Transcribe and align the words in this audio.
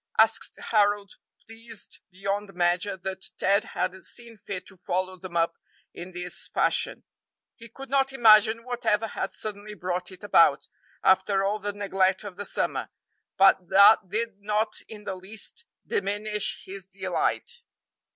asked 0.17 0.55
Harold, 0.71 1.11
pleased 1.45 1.99
beyond 2.09 2.55
measure 2.55 2.97
that 2.97 3.29
Ted 3.37 3.63
had 3.75 3.93
seen 4.03 4.35
fit 4.35 4.65
to 4.65 4.75
follow 4.75 5.15
them 5.15 5.37
up 5.37 5.59
in 5.93 6.11
this 6.11 6.47
fashion. 6.47 7.03
He 7.55 7.69
could 7.69 7.87
not 7.91 8.11
imagine 8.11 8.63
whatever 8.63 9.05
had 9.05 9.31
suddenly 9.31 9.75
brought 9.75 10.11
it 10.11 10.23
about, 10.23 10.67
after 11.03 11.43
all 11.43 11.59
the 11.59 11.71
neglect 11.73 12.23
of 12.23 12.35
the 12.35 12.45
summer; 12.45 12.89
but 13.37 13.69
that 13.69 14.09
did 14.09 14.39
not 14.41 14.73
in 14.87 15.03
the 15.03 15.13
least 15.13 15.65
diminish 15.87 16.63
his 16.65 16.87
delight. 16.87 17.61